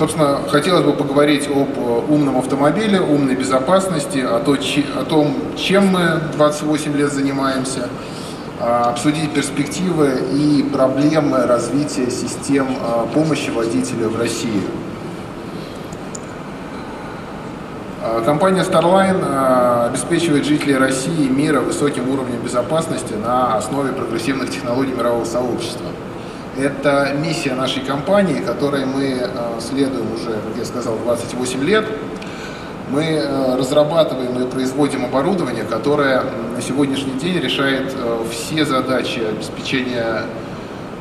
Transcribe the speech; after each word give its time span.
Собственно, 0.00 0.40
хотелось 0.48 0.82
бы 0.82 0.94
поговорить 0.94 1.46
об 1.46 1.76
э, 1.76 2.02
умном 2.08 2.38
автомобиле, 2.38 3.02
умной 3.02 3.34
безопасности, 3.34 4.16
о, 4.16 4.40
то, 4.40 4.54
о 4.54 5.04
том, 5.04 5.36
чем 5.58 5.88
мы 5.88 6.22
28 6.38 6.96
лет 6.96 7.12
занимаемся, 7.12 7.86
а, 8.58 8.88
обсудить 8.88 9.30
перспективы 9.32 10.22
и 10.32 10.62
проблемы 10.62 11.44
развития 11.44 12.10
систем 12.10 12.68
а, 12.80 13.06
помощи 13.12 13.50
водителю 13.50 14.08
в 14.08 14.18
России. 14.18 14.62
А, 18.02 18.22
компания 18.22 18.62
Starline 18.62 19.84
обеспечивает 19.90 20.46
жителей 20.46 20.78
России 20.78 21.26
и 21.26 21.28
мира 21.28 21.60
высоким 21.60 22.08
уровнем 22.08 22.40
безопасности 22.40 23.12
на 23.12 23.54
основе 23.54 23.92
прогрессивных 23.92 24.48
технологий 24.48 24.94
мирового 24.94 25.26
сообщества. 25.26 25.84
Это 26.60 27.14
миссия 27.14 27.54
нашей 27.54 27.82
компании, 27.82 28.40
которой 28.40 28.84
мы 28.84 29.16
э, 29.18 29.28
следуем 29.60 30.12
уже, 30.12 30.32
как 30.32 30.58
я 30.58 30.64
сказал, 30.66 30.98
28 31.04 31.64
лет. 31.64 31.86
Мы 32.90 33.04
э, 33.04 33.56
разрабатываем 33.56 34.38
и 34.42 34.46
производим 34.46 35.06
оборудование, 35.06 35.64
которое 35.64 36.22
на 36.54 36.60
сегодняшний 36.60 37.14
день 37.14 37.38
решает 37.40 37.94
э, 37.96 38.24
все 38.30 38.66
задачи 38.66 39.20
обеспечения 39.20 40.24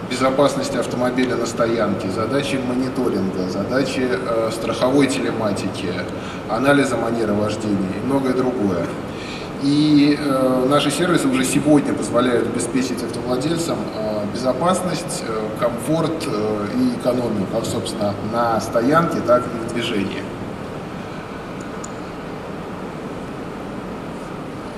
безопасности 0.10 0.78
автомобиля 0.78 1.36
на 1.36 1.46
стоянке, 1.46 2.10
задачи 2.10 2.58
мониторинга, 2.66 3.50
задачи 3.50 4.08
страховой 4.52 5.08
телематики, 5.08 5.92
анализа 6.50 6.96
манеры 6.96 7.34
вождения 7.34 7.92
и 8.02 8.06
многое 8.06 8.34
другое. 8.34 8.86
И 9.62 10.18
э, 10.18 10.66
наши 10.70 10.90
сервисы 10.90 11.28
уже 11.28 11.44
сегодня 11.44 11.94
позволяют 11.94 12.48
обеспечить 12.48 13.04
автовладельцам 13.04 13.78
э, 13.94 14.09
безопасность, 14.34 15.24
э, 15.28 15.48
комфорт 15.60 16.28
э, 16.28 16.68
и 16.76 17.00
экономию, 17.00 17.48
как, 17.54 17.66
собственно, 17.66 18.14
на 18.32 18.60
стоянке, 18.62 19.20
так 19.26 19.44
и 19.44 19.70
в 19.70 19.74
движении. 19.74 20.24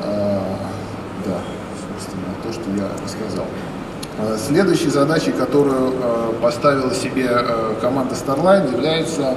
Э, 0.04 0.40
да, 1.26 1.38
собственно, 1.90 2.26
то, 2.44 2.52
что 2.52 2.64
я 2.76 2.88
рассказал. 3.04 3.46
Э, 4.20 4.38
следующей 4.38 4.90
задачей, 4.90 5.32
которую 5.32 5.94
э, 5.94 6.34
поставила 6.42 6.94
себе 6.94 7.30
команда 7.82 8.16
Starline, 8.16 8.72
является 8.72 9.36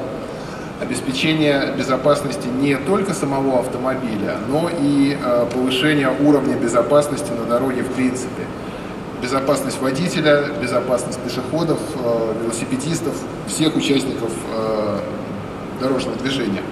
обеспечение 0.81 1.75
безопасности 1.77 2.49
не 2.49 2.77
только 2.77 3.15
самого 3.15 3.61
автомобиля, 3.61 4.37
но 4.49 4.69
и 4.69 5.17
повышение 5.55 6.11
уровня 6.21 6.56
безопасности 6.56 7.31
на 7.31 7.45
дороге 7.47 7.83
в 7.83 7.93
принципе. 7.93 8.43
Безопасность 9.23 9.81
водителя, 9.81 10.51
безопасность 10.61 11.19
пешеходов, 11.20 11.79
э, 11.97 12.34
велосипедистов, 12.43 13.15
всех 13.47 13.77
участников 13.77 14.31
э, 14.53 14.98
дорожного 15.81 16.17
движения. 16.19 16.62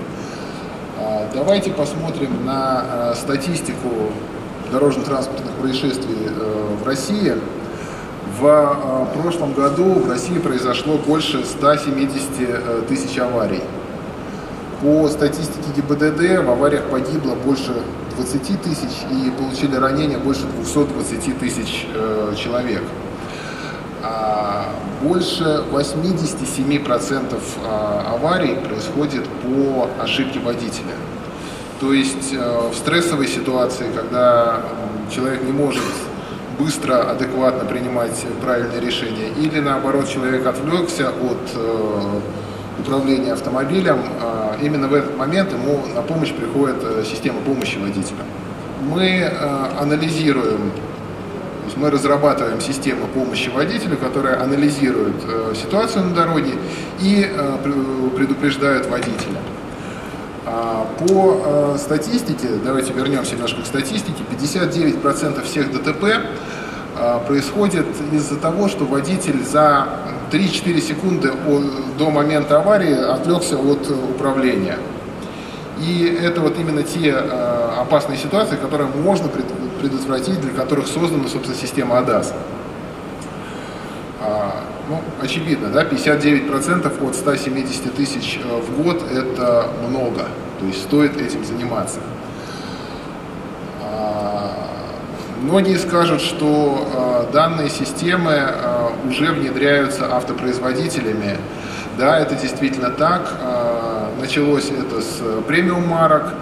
А, 0.98 1.28
давайте 1.34 1.70
посмотрим 1.70 2.44
на 2.44 3.14
статистику 3.14 4.12
дорожно-транспортных 4.70 5.52
происшествий 5.54 6.30
в 6.82 6.86
России. 6.86 7.34
В 8.40 9.08
прошлом 9.14 9.52
году 9.52 9.84
в 9.84 10.08
России 10.08 10.38
произошло 10.38 10.96
больше 10.98 11.44
170 11.44 12.86
тысяч 12.88 13.18
аварий. 13.18 13.62
По 14.80 15.08
статистике 15.08 15.70
ГИБДД 15.76 16.44
в 16.44 16.50
авариях 16.50 16.84
погибло 16.84 17.34
больше 17.34 17.72
20 18.16 18.62
тысяч 18.62 19.04
и 19.10 19.30
получили 19.30 19.76
ранения 19.76 20.18
больше 20.18 20.42
220 20.46 21.38
тысяч 21.38 21.86
э, 21.94 22.34
человек. 22.36 22.82
А 24.02 24.72
больше 25.02 25.64
87% 25.70 27.40
а, 27.64 28.14
аварий 28.14 28.56
происходит 28.56 29.28
по 29.28 29.88
ошибке 30.02 30.40
водителя. 30.40 30.94
То 31.80 31.92
есть 31.92 32.32
э, 32.32 32.70
в 32.70 32.74
стрессовой 32.76 33.26
ситуации, 33.26 33.86
когда 33.94 34.62
человек 35.12 35.42
не 35.42 35.52
может 35.52 35.82
быстро, 36.58 37.10
адекватно 37.10 37.64
принимать 37.64 38.24
правильные 38.40 38.80
решения, 38.80 39.28
или 39.36 39.58
наоборот 39.58 40.08
человек 40.08 40.46
отвлекся 40.46 41.08
от 41.10 41.50
э, 41.54 42.20
управления 42.82 43.32
автомобилем, 43.32 44.00
а, 44.20 44.56
именно 44.60 44.88
в 44.88 44.94
этот 44.94 45.16
момент 45.16 45.52
ему 45.52 45.80
на 45.94 46.02
помощь 46.02 46.32
приходит 46.32 46.76
э, 46.82 47.04
система 47.08 47.40
помощи 47.40 47.78
водителя. 47.78 48.24
Мы 48.80 49.20
э, 49.20 49.30
анализируем, 49.80 50.72
то 50.72 51.64
есть 51.64 51.76
мы 51.76 51.90
разрабатываем 51.90 52.60
систему 52.60 53.06
помощи 53.14 53.48
водителю, 53.48 53.96
которая 53.96 54.42
анализирует 54.42 55.14
э, 55.24 55.54
ситуацию 55.54 56.04
на 56.06 56.14
дороге 56.14 56.52
и 57.00 57.30
предупреждает 58.16 58.86
водителя. 58.90 59.38
А, 60.44 60.86
по 60.98 61.76
статистике, 61.78 62.48
давайте 62.64 62.92
вернемся 62.92 63.34
немножко 63.34 63.62
к 63.62 63.66
статистике, 63.66 64.22
59% 64.30 65.44
всех 65.44 65.72
ДТП 65.72 66.04
происходит 67.26 67.86
из-за 68.12 68.36
того, 68.36 68.68
что 68.68 68.84
водитель 68.84 69.42
за 69.42 69.88
3-4 70.32 70.80
секунды 70.80 71.30
до 71.98 72.10
момента 72.10 72.58
аварии 72.58 72.94
отвлекся 72.94 73.58
от 73.58 73.90
управления. 73.90 74.78
И 75.78 76.18
это 76.22 76.40
вот 76.40 76.58
именно 76.58 76.82
те 76.82 77.12
а, 77.14 77.82
опасные 77.82 78.16
ситуации, 78.16 78.56
которые 78.56 78.88
можно 78.88 79.28
предотвратить, 79.80 80.40
для 80.40 80.52
которых 80.52 80.86
создана, 80.86 81.28
собственно, 81.28 81.56
система 81.56 81.98
АДАС. 81.98 82.32
А, 84.20 84.62
ну, 84.88 85.00
очевидно, 85.20 85.68
да, 85.68 85.84
59% 85.84 87.08
от 87.08 87.14
170 87.14 87.94
тысяч 87.94 88.40
э, 88.42 88.60
в 88.60 88.82
год– 88.82 89.02
это 89.12 89.68
много, 89.88 90.26
то 90.60 90.66
есть 90.66 90.82
стоит 90.82 91.20
этим 91.20 91.44
заниматься. 91.44 92.00
Многие 95.42 95.76
скажут, 95.76 96.20
что 96.20 97.26
э, 97.28 97.32
данные 97.32 97.68
системы 97.68 98.30
э, 98.30 98.81
уже 99.08 99.32
внедряются 99.32 100.14
автопроизводителями. 100.14 101.36
Да, 101.98 102.18
это 102.18 102.34
действительно 102.34 102.90
так. 102.90 103.34
Э, 103.40 104.08
началось 104.20 104.70
это 104.70 105.00
с 105.00 105.20
премиум 105.46 105.86
марок. 105.86 106.32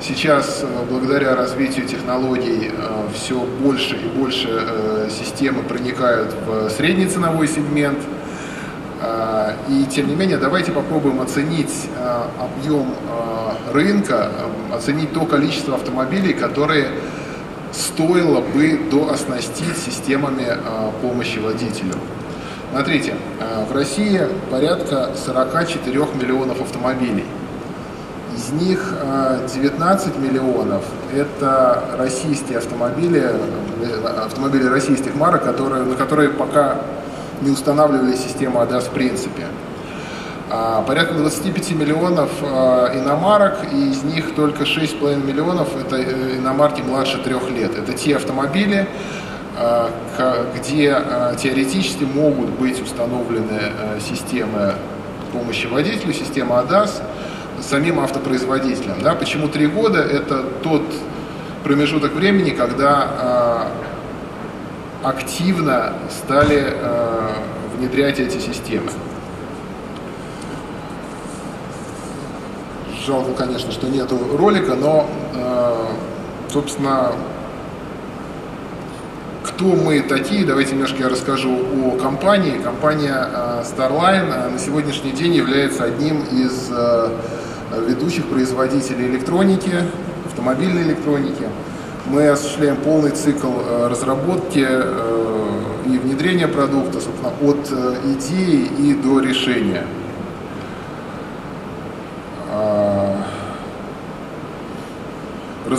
Сейчас, 0.00 0.62
э, 0.62 0.66
благодаря 0.88 1.34
развитию 1.34 1.86
технологий, 1.86 2.70
э, 2.70 3.08
все 3.14 3.38
больше 3.40 3.96
и 3.96 4.08
больше 4.18 4.48
э, 4.50 5.08
системы 5.10 5.62
проникают 5.62 6.34
в 6.46 6.70
средний 6.70 7.06
ценовой 7.06 7.48
сегмент. 7.48 7.98
Э, 9.00 9.54
и 9.68 9.84
тем 9.84 10.08
не 10.08 10.14
менее, 10.14 10.38
давайте 10.38 10.70
попробуем 10.72 11.20
оценить 11.20 11.88
э, 11.96 12.22
объем 12.40 12.92
э, 12.92 13.72
рынка, 13.72 14.30
оценить 14.72 15.12
то 15.12 15.24
количество 15.24 15.74
автомобилей, 15.74 16.32
которые 16.32 16.88
стоило 17.72 18.40
бы 18.40 18.80
дооснастить 18.90 19.76
системами 19.76 20.46
а, 20.48 20.92
помощи 21.00 21.38
водителю. 21.38 21.94
Смотрите, 22.70 23.14
а, 23.40 23.64
в 23.64 23.74
России 23.74 24.20
порядка 24.50 25.10
44 25.26 26.06
миллионов 26.14 26.60
автомобилей. 26.60 27.24
Из 28.36 28.50
них 28.50 28.94
19 29.54 30.06
а, 30.06 30.18
миллионов– 30.18 30.84
это 31.14 31.84
российские 31.98 32.58
автомобили, 32.58 33.20
э, 33.82 34.06
автомобили 34.24 34.66
российских 34.68 35.14
марок, 35.14 35.44
которые, 35.44 35.84
на 35.84 35.96
которые 35.96 36.30
пока 36.30 36.78
не 37.42 37.50
устанавливали 37.50 38.16
систему 38.16 38.60
ADAS 38.60 38.88
в 38.88 38.90
принципе. 38.90 39.46
А, 40.54 40.82
порядка 40.82 41.14
25 41.14 41.70
миллионов 41.70 42.30
а, 42.42 42.92
иномарок, 42.94 43.60
и 43.72 43.88
из 43.88 44.02
них 44.02 44.34
только 44.34 44.64
6,5 44.64 45.24
миллионов 45.24 45.74
это 45.80 45.96
э, 45.96 46.36
иномарки 46.36 46.82
младше 46.82 47.16
трех 47.24 47.50
лет. 47.50 47.74
Это 47.74 47.94
те 47.94 48.16
автомобили, 48.16 48.86
а, 49.56 49.90
где 50.54 50.94
теоретически 51.38 52.04
могут 52.04 52.50
быть 52.50 52.82
установлены 52.82 53.60
э, 53.60 53.98
системы 54.00 54.74
помощи 55.32 55.68
водителю, 55.68 56.12
система 56.12 56.56
ADAS 56.56 57.00
самим 57.62 58.00
автопроизводителем. 58.00 59.00
Да? 59.02 59.14
Почему 59.14 59.48
три 59.48 59.66
года? 59.66 60.00
Это 60.00 60.42
тот 60.62 60.82
промежуток 61.64 62.12
времени, 62.12 62.50
когда 62.50 63.68
активно 65.02 65.94
стали 66.10 66.74
внедрять 67.78 68.18
эти 68.18 68.38
системы. 68.38 68.90
Жалко, 73.06 73.32
конечно, 73.32 73.72
что 73.72 73.88
нету 73.88 74.16
ролика, 74.38 74.76
но, 74.76 75.08
э, 75.34 75.86
собственно, 76.52 77.10
кто 79.42 79.64
мы 79.64 80.02
такие, 80.02 80.46
давайте 80.46 80.74
немножко 80.74 80.98
я 81.02 81.08
расскажу 81.08 81.50
о 81.50 81.98
компании. 82.00 82.60
Компания 82.62 83.28
э, 83.28 83.64
Starline 83.64 84.32
э, 84.32 84.48
на 84.50 84.58
сегодняшний 84.58 85.10
день 85.10 85.34
является 85.34 85.82
одним 85.84 86.22
из 86.30 86.70
ведущих 87.88 88.26
производителей 88.26 89.06
электроники, 89.06 89.72
автомобильной 90.26 90.82
электроники. 90.82 91.48
Мы 92.06 92.28
осуществляем 92.28 92.76
полный 92.76 93.10
цикл 93.10 93.50
разработки 93.88 94.68
и 95.86 95.98
внедрения 95.98 96.48
продукта, 96.48 97.00
собственно, 97.00 97.32
от 97.40 97.66
идеи 98.04 98.68
и 98.78 98.94
до 98.94 99.20
решения. 99.20 99.86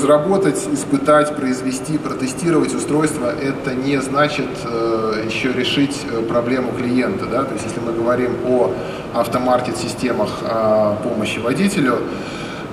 Разработать, 0.03 0.67
испытать, 0.71 1.35
произвести, 1.35 1.97
протестировать 1.97 2.75
устройство, 2.75 3.27
это 3.27 3.73
не 3.73 4.01
значит 4.01 4.47
э, 4.65 5.23
еще 5.25 5.53
решить 5.53 6.05
э, 6.11 6.21
проблему 6.23 6.73
клиента. 6.73 7.25
Да? 7.25 7.44
То 7.44 7.53
есть 7.53 7.65
если 7.65 7.79
мы 7.79 7.94
говорим 7.94 8.31
о 8.45 8.73
автомаркет-системах 9.13 10.29
э, 10.41 10.95
помощи 11.03 11.39
водителю, 11.39 12.00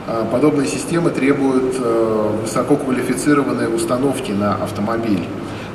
э, 0.08 0.24
подобные 0.32 0.66
системы 0.66 1.10
требуют 1.10 1.76
э, 1.78 2.38
высококвалифицированной 2.42 3.74
установки 3.74 4.32
на 4.32 4.54
автомобиль. 4.54 5.24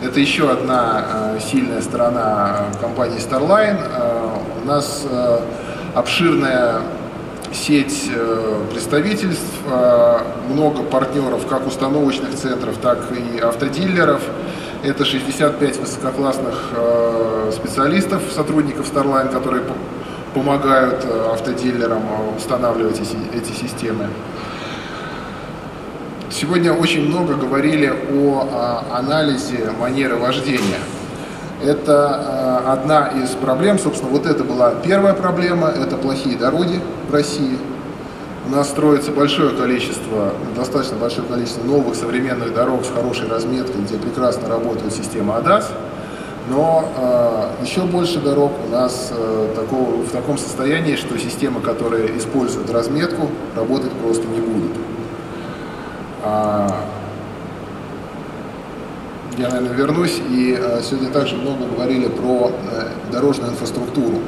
Это 0.04 0.19
еще 0.19 0.52
одна 0.52 1.06
э, 1.36 1.40
сильная 1.40 1.81
сторона 1.81 2.66
компании 2.81 3.18
Starline. 3.18 3.80
Э, 3.81 4.30
у 4.62 4.68
нас 4.68 5.06
э, 5.10 5.40
обширная 5.94 6.81
сеть 7.56 8.10
э, 8.13 8.62
представительств, 8.72 9.54
э, 9.66 10.19
много 10.52 10.84
партнеров, 10.84 11.48
как 11.48 11.66
установочных 11.66 12.36
центров, 12.36 12.78
так 12.78 13.00
и 13.12 13.40
автодилеров. 13.40 14.22
Это 14.84 15.06
65 15.06 15.78
высококлассных 15.78 16.69
э, 16.75 17.52
специалистов, 17.56 18.22
сотрудников 18.31 18.92
Starline, 18.94 19.31
которые 19.31 19.63
помогают 20.34 21.06
автодилерам 21.31 22.04
устанавливать 22.38 23.00
эти 23.34 23.52
системы. 23.54 24.10
Сегодня 26.30 26.74
очень 26.74 27.07
много 27.07 27.36
говорили 27.36 27.94
о 28.12 28.84
анализе 28.92 29.72
манеры 29.80 30.18
вождения. 30.18 30.80
Это 31.66 32.62
э, 32.64 32.72
одна 32.72 33.08
из 33.08 33.30
проблем, 33.32 33.80
собственно, 33.80 34.12
вот 34.12 34.28
это 34.28 34.44
была 34.44 34.76
первая 34.84 35.16
проблема, 35.16 35.70
это 35.70 35.98
плохие 35.98 36.38
дороги 36.38 36.80
в 37.10 37.14
России. 37.14 37.58
У 38.48 38.52
нас 38.52 38.70
строится 38.70 39.12
большое 39.12 39.50
количество, 39.56 40.34
достаточно 40.56 40.98
большое 40.98 41.28
количество 41.28 41.64
новых 41.64 41.96
современных 41.96 42.54
дорог 42.54 42.86
с 42.86 42.90
хорошей 42.92 43.28
разметкой, 43.28 43.82
где 43.82 43.98
прекрасно 43.98 44.48
работает 44.48 44.94
система 44.94 45.38
АДАС. 45.38 45.72
Но 46.52 46.88
э, 46.96 47.66
еще 47.66 47.82
больше 47.82 48.20
дорог 48.20 48.52
у 48.68 48.72
нас 48.72 49.12
э, 49.12 49.54
такого, 49.56 50.04
в 50.04 50.12
таком 50.12 50.38
состоянии, 50.38 50.96
что 50.96 51.18
системы, 51.18 51.62
которые 51.62 52.16
используют 52.20 52.70
разметку, 52.70 53.32
работать 53.56 53.92
просто 53.94 54.28
не 54.28 54.40
будут. 54.40 54.72
Я, 59.38 59.50
наверное, 59.50 59.74
вернусь. 59.74 60.22
И 60.30 60.58
э, 60.58 60.82
сегодня 60.82 61.10
также 61.10 61.36
много 61.36 61.66
говорили 61.66 62.08
про 62.08 62.52
э, 62.52 62.88
дорожную 63.12 63.52
инфраструктуру. 63.52 64.20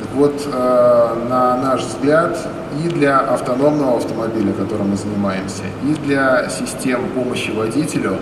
Так 0.00 0.10
вот, 0.12 0.42
э, 0.52 1.26
на 1.28 1.56
наш 1.56 1.82
взгляд, 1.82 2.36
и 2.84 2.88
для 2.88 3.20
автономного 3.20 3.98
автомобиля, 3.98 4.52
которым 4.52 4.90
мы 4.90 4.96
занимаемся, 4.96 5.62
и 5.84 5.94
для 6.06 6.48
систем 6.48 7.08
помощи 7.14 7.50
водителю, 7.50 8.18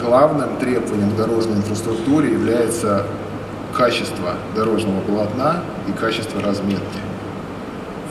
главным 0.00 0.56
требованием 0.60 1.10
к 1.10 1.16
дорожной 1.16 1.56
инфраструктуре 1.56 2.32
является 2.32 3.04
качество 3.76 4.34
дорожного 4.54 5.00
полотна 5.00 5.62
и 5.88 5.92
качество 5.92 6.40
разметки. 6.40 7.00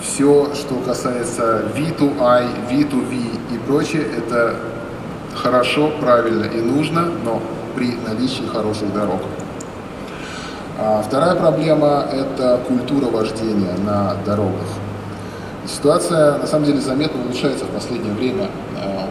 Все, 0.02 0.54
что 0.56 0.76
касается 0.86 1.64
V2I, 1.74 2.48
V2V 2.70 3.56
и 3.56 3.58
прочее, 3.66 4.04
это 4.18 4.56
хорошо, 5.38 5.92
правильно 6.00 6.46
и 6.46 6.62
нужно, 6.62 7.06
но 7.24 7.42
при 7.76 7.96
наличии 8.08 8.46
хороших 8.46 8.94
дорог. 8.94 9.22
А 10.80 11.02
вторая 11.02 11.36
проблема– 11.36 12.06
это 12.12 12.60
культура 12.68 13.06
вождения 13.06 13.76
на 13.86 14.16
дорогах. 14.26 14.68
Ситуация, 15.66 16.38
на 16.38 16.48
самом 16.48 16.66
деле, 16.66 16.80
заметно 16.80 17.22
улучшается 17.24 17.66
в 17.66 17.70
последнее 17.70 18.14
время. 18.14 18.48
А, 18.78 19.08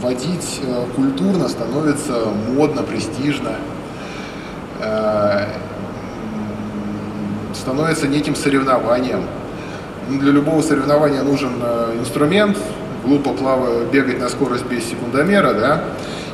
водить 0.00 0.60
э, 0.62 0.84
культурно 0.96 1.48
становится 1.48 2.12
модно, 2.54 2.82
престижно, 2.82 3.50
э, 4.80 5.46
становится 7.54 8.08
неким 8.08 8.34
соревнованием. 8.34 9.24
Для 10.08 10.32
любого 10.32 10.62
соревнования 10.62 11.22
нужен 11.22 11.52
э, 11.62 11.96
инструмент, 11.98 12.56
глупо 13.10 13.32
плавая, 13.32 13.84
бегать 13.86 14.20
на 14.20 14.28
скорость 14.28 14.66
без 14.66 14.88
секундомера, 14.88 15.52
да. 15.52 15.84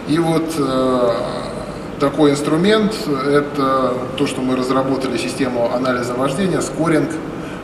И 0.08 0.18
вот 0.18 0.54
э, 0.58 1.10
такой 1.98 2.32
инструмент– 2.32 2.94
это 3.26 3.94
то, 4.18 4.26
что 4.26 4.42
мы 4.42 4.56
разработали 4.56 5.16
систему 5.16 5.70
анализа 5.74 6.12
вождения, 6.12 6.60
скоринг, 6.60 7.08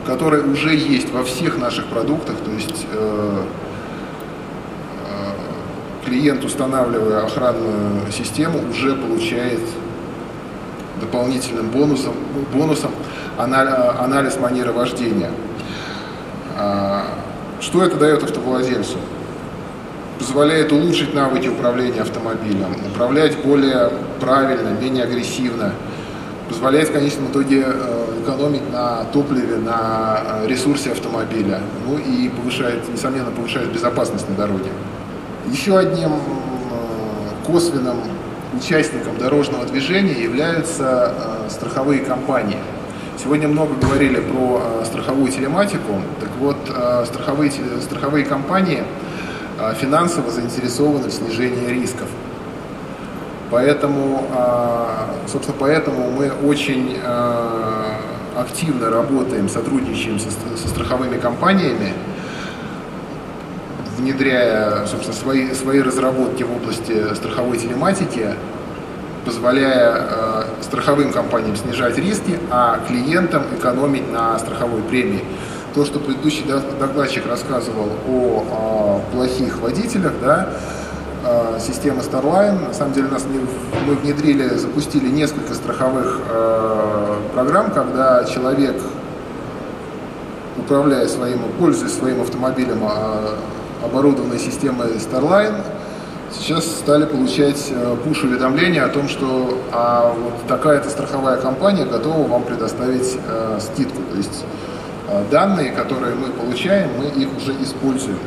который 0.06 0.41
уже 0.41 0.75
есть 0.75 1.12
во 1.12 1.25
всех 1.25 1.59
наших 1.59 1.88
продуктах, 1.88 2.37
то 2.38 2.50
есть 2.53 2.87
э, 2.91 3.43
э, 5.09 6.06
клиент, 6.06 6.43
устанавливая 6.43 7.26
охранную 7.26 8.11
систему, 8.11 8.61
уже 8.70 8.94
получает 8.94 9.61
дополнительным 11.03 11.69
бонусом, 11.69 12.14
бонусом 12.50 12.93
анализ 13.37 14.38
манеры 14.41 14.73
вождения. 14.73 15.31
А, 16.56 16.91
что 17.62 17.85
это 17.85 17.97
дает 17.97 18.23
автовладельцу? 18.23 18.99
Позволяет 20.19 20.73
улучшить 20.73 21.14
навыки 21.14 21.49
управления 21.49 22.03
автомобилем, 22.03 22.76
управлять 22.93 23.38
более 23.38 23.91
правильно, 24.20 24.70
менее 24.81 25.05
агрессивно, 25.05 25.73
позволяет 26.49 26.88
в 26.88 26.93
конечном 26.93 27.31
итоге 27.31 27.64
э, 27.67 28.20
экономить 28.23 28.70
на 28.73 29.05
топливе, 29.12 29.56
на 29.56 30.43
э, 30.43 30.47
ресурсе 30.49 30.93
автомобиля, 30.93 31.61
ну 31.87 31.99
и 31.99 32.29
повышает, 32.29 32.88
несомненно, 32.93 33.31
повышает 33.31 33.73
безопасность 33.73 34.29
на 34.29 34.35
дороге. 34.35 34.70
Еще 35.47 35.79
одним 35.79 36.12
э, 36.12 37.47
косвенным 37.47 37.97
участником 38.55 39.17
дорожного 39.19 39.64
движения 39.67 40.20
являются 40.20 41.14
страховые 41.49 42.00
компании– 42.00 42.59
Сегодня 43.19 43.47
много 43.47 43.75
говорили 43.75 44.20
про 44.20 44.62
э, 44.81 44.85
страховую 44.87 45.31
телематику. 45.31 46.00
Так 46.19 46.31
вот, 46.38 46.56
э, 46.69 47.05
страховые, 47.06 47.53
страховые 47.82 48.25
компании 48.25 48.82
э, 49.61 49.75
финансово 49.75 50.31
заинтересованы 50.31 51.09
в 51.09 51.12
снижении 51.12 51.69
рисков. 51.69 52.09
Поэтому, 53.50 54.25
собственно, 55.31 55.59
поэтому 55.61 56.11
мы 56.11 56.33
очень 56.33 56.97
активно 58.35 58.88
работаем, 58.88 59.47
сотрудничаем 59.50 60.19
со, 60.19 60.31
со 60.31 60.69
страховыми 60.69 61.19
компаниями, 61.19 61.92
внедряя, 63.99 64.87
собственно, 64.87 65.14
свои, 65.14 65.52
свои 65.52 65.83
разработки 65.83 66.45
в 66.45 66.50
области 66.50 67.14
страховой 67.14 67.59
телематики, 67.59 68.37
позволяя 69.25 69.95
э, 69.95 70.45
страховым 70.62 71.12
компаниям 71.12 71.57
снижать 71.57 71.97
риски, 71.99 72.38
а 72.50 72.81
клиентам 72.87 73.43
экономить 73.57 74.11
на 74.11 74.38
страховой 74.38 74.83
премии. 74.83 75.25
То, 75.75 75.85
что 75.85 75.99
предыдущий 75.99 76.45
докладчик 76.79 77.26
рассказывал 77.26 77.88
о, 78.07 78.45
о 78.50 79.02
плохих 79.12 79.59
водителях, 79.59 80.12
да, 80.21 80.50
э, 81.25 81.59
система 81.61 82.00
Starline, 82.00 82.69
на 82.69 82.75
самом 82.75 82.93
деле 82.93 83.09
нас 83.09 83.25
не, 83.25 83.41
мы 83.87 83.95
внедрили, 83.95 84.49
запустили 84.49 85.09
несколько 85.09 85.55
страховых 85.55 86.21
э, 86.29 87.14
программ, 87.33 87.71
когда 87.71 88.25
человек, 88.25 88.76
управляя 90.59 91.09
своим, 91.09 91.41
пользуясь 91.59 91.95
своим 91.95 92.21
автомобилем, 92.21 92.83
э, 92.83 93.37
оборудованной 93.85 94.38
системой 94.38 94.88
Starline, 94.97 95.62
сейчас 96.32 96.66
стали 96.66 97.04
получать 97.04 97.68
э, 97.70 97.96
пуш-уведомления 98.04 98.84
о 98.84 98.88
том, 98.88 99.08
что 99.08 99.58
а, 99.72 100.12
вот 100.12 100.46
такая-то 100.48 100.88
страховая 100.90 101.36
компания 101.36 101.84
готова 101.84 102.26
вам 102.26 102.42
предоставить 102.44 103.18
а, 103.26 103.58
скидку. 103.60 104.02
То 104.10 104.16
есть 104.16 104.44
а, 105.08 105.24
данные, 105.30 105.72
которые 105.72 106.14
мы 106.14 106.28
получаем, 106.28 106.90
мы 106.98 107.04
их 107.22 107.28
уже 107.36 107.52
используем. 107.62 108.18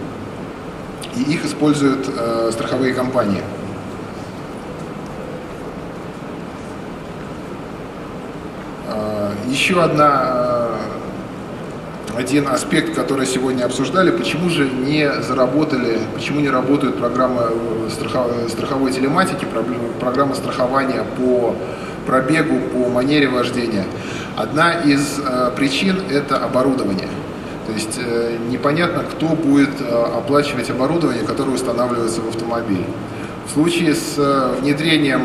И 1.15 1.21
их 1.31 1.45
используют 1.45 2.07
а, 2.17 2.49
страховые 2.51 2.93
компании. 2.93 3.41
А, 8.87 9.31
еще 9.47 9.81
одна 9.81 10.54
один 12.15 12.47
аспект, 12.47 12.95
который 12.95 13.25
сегодня 13.27 13.65
обсуждали, 13.65 14.11
почему 14.11 14.49
же 14.49 14.69
не 14.69 15.21
заработали, 15.21 15.99
почему 16.13 16.39
не 16.39 16.49
работают 16.49 16.97
программы 16.97 17.41
э, 17.43 18.49
страховой 18.49 18.91
телематики, 18.91 19.45
программы 19.99 20.35
страхования 20.35 21.03
по 21.17 21.55
пробегу, 22.05 22.59
по 22.71 22.89
манере 22.89 23.27
вождения. 23.27 23.85
Одна 24.37 24.73
из 24.73 25.19
э, 25.19 25.51
причин– 25.55 26.01
это 26.09 26.37
оборудование. 26.37 27.09
То 27.67 27.73
есть 27.73 27.99
э, 27.99 28.37
непонятно, 28.49 29.03
кто 29.03 29.27
будет 29.27 29.81
оплачивать 29.81 30.69
оборудование, 30.69 31.23
которое 31.23 31.51
устанавливается 31.51 32.21
в 32.21 32.29
автомобиль. 32.29 32.85
В 33.47 33.51
случае 33.51 33.93
с 33.93 34.17
внедрением 34.61 35.23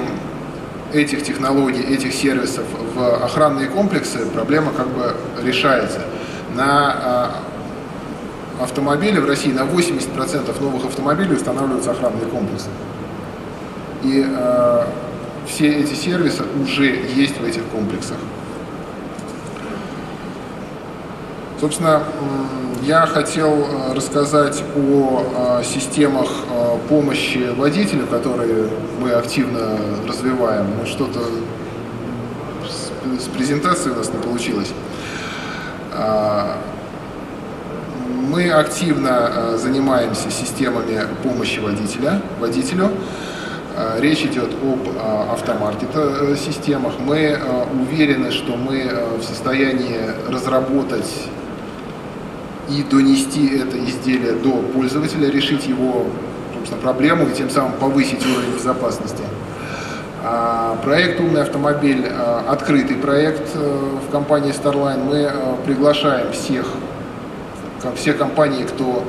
этих 0.93 1.23
технологий, 1.23 1.83
этих 1.83 2.13
сервисов 2.13 2.65
в 2.95 3.25
охранные 3.25 3.69
комплексы 3.69 4.27
проблема 4.35 4.73
как 4.73 4.89
бы 4.89 5.15
решается– 5.45 6.01
на 6.55 7.31
автомобили 8.61 9.19
в 9.19 9.27
России 9.27 9.53
на 9.53 9.63
80% 9.63 10.63
новых 10.63 10.85
автомобилей 10.85 11.35
устанавливаются 11.35 11.93
охранные 11.93 12.27
комплексы. 12.27 12.69
И 14.03 14.25
э, 14.27 14.85
все 15.47 15.69
эти 15.69 15.95
сервисы 15.95 16.45
уже 16.63 16.87
есть 17.15 17.39
в 17.39 17.45
этих 17.45 17.65
комплексах. 17.67 18.17
Собственно, 21.61 22.03
я 22.83 23.07
хотел 23.07 23.51
э, 23.51 23.95
рассказать 23.95 24.63
о 24.77 25.63
системах 25.63 26.29
помощи 26.89 27.53
водителю, 27.57 28.07
которые 28.07 28.69
мы 29.01 29.13
активно 29.13 29.79
развиваем. 30.07 30.67
Но 30.79 30.87
что-то 30.87 31.21
с 33.19 33.29
презентацией 33.37 33.95
у 33.95 33.99
нас 33.99 34.11
не 34.13 34.19
получилось. 34.19 34.73
А, 36.03 36.57
мы 38.31 38.51
активно 38.51 39.59
занимаемся 39.59 40.31
системами 40.31 41.03
помощи 41.23 41.59
водителя, 41.59 42.23
водителю. 42.39 42.91
Речь 43.99 44.23
идет 44.23 44.51
об 44.63 44.89
автомаркет-системах. 45.33 46.95
Мы 47.01 47.39
уверены, 47.73 48.31
что 48.31 48.57
мы 48.57 48.91
в 49.19 49.23
состоянии 49.23 50.01
разработать 50.29 51.29
и 52.69 52.83
донести 52.83 53.57
это 53.57 53.79
изделие 53.79 54.33
до 54.33 54.53
пользователя, 54.53 55.31
решить 55.31 55.67
его 55.67 56.07
собственно, 56.55 56.81
проблему 56.81 57.27
и 57.29 57.33
тем 57.33 57.51
самым 57.51 57.73
повысить 57.73 58.25
уровень 58.25 58.55
безопасности. 58.55 59.25
А 60.33 60.77
проект 60.85 61.19
«Умный 61.19 61.43
автомобиль» 61.43 62.07
а,– 62.09 62.45
открытый 62.49 62.97
проект 62.97 63.51
э, 63.57 63.99
в 64.07 64.13
компании 64.13 64.53
Starline. 64.53 65.03
Мы 65.03 65.17
э, 65.29 65.57
приглашаем 65.67 66.31
всех, 66.31 66.67
все 67.97 68.13
компании, 68.13 68.63
кто 68.63 69.03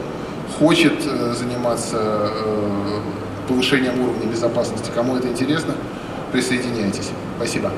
хочет 0.57 0.93
э, 1.05 1.33
заниматься 1.33 2.31
повышением 3.47 4.01
уровня 4.01 4.31
безопасности. 4.31 4.89
Кому 4.95 5.15
это 5.15 5.27
интересно, 5.27 5.75
присоединяйтесь. 6.31 7.11
Спасибо. 7.37 7.71